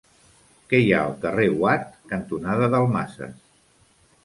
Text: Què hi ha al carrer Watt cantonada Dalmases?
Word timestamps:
Què 0.71 0.79
hi 0.85 0.89
ha 0.93 1.01
al 1.09 1.13
carrer 1.25 1.45
Watt 1.65 1.93
cantonada 2.15 2.73
Dalmases? 2.77 3.39